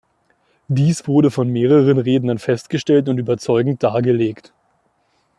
Dies 0.67 1.07
wurde 1.07 1.29
von 1.29 1.47
mehreren 1.49 1.99
Rednern 1.99 2.39
festgestellt 2.39 3.07
und 3.07 3.19
überzeugend 3.19 3.83
dargelegt. 3.83 4.51